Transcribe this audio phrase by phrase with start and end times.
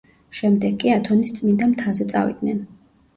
[0.35, 2.65] შემდეგ კი ათონის წმიდა მთაზე წავიდნენ.